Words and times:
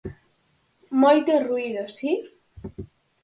Moito 1.01 1.31
ruído, 1.47 1.83
si. 1.97 2.11